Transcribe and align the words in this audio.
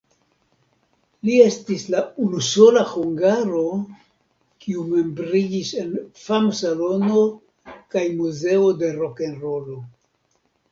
Li 1.27 1.33
estis 1.41 1.83
la 1.95 1.99
unusola 2.27 2.83
hungaro, 2.93 3.61
kiu 4.65 4.87
membriĝis 4.95 5.75
en 5.83 5.93
Fam-Salono 6.25 7.29
kaj 7.95 8.07
Muzeo 8.19 8.75
de 8.83 8.93
Rokenrolo. 9.01 9.81